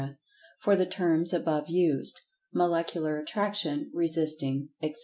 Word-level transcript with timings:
for 0.57 0.75
the 0.75 0.87
terms 0.87 1.31
above 1.31 1.69
used, 1.69 2.21
"Molecular 2.51 3.19
Attraction, 3.19 3.91
resisting, 3.93 4.69
etc." 4.81 4.99